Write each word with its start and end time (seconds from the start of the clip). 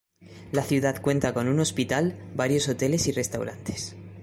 La 0.51 0.63
ciudad 0.63 0.99
cuenta 0.99 1.31
con 1.31 1.47
un 1.47 1.59
hospital, 1.59 2.17
varios 2.33 2.67
hoteles 2.69 3.05
y 3.07 3.11
restaurantes. 3.11 3.95